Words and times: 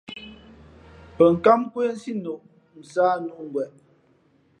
Pαnkǎm 1.15 1.59
nkwésí 1.67 2.11
noʼ, 2.23 2.39
nsāh 2.79 3.15
nʉ̌ 3.25 3.37
ngweʼ. 3.45 3.69